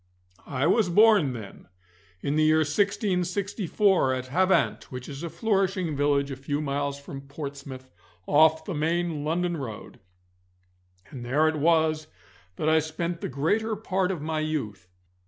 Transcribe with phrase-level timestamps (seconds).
[0.47, 1.67] I was born then
[2.21, 7.27] in the year 1664, at Havant, which is a flourishing village a few miles from
[7.27, 7.91] Portsmouth
[8.25, 9.99] off the main London road,
[11.11, 12.07] and there it was
[12.55, 14.87] that I spent the greater part of my youth.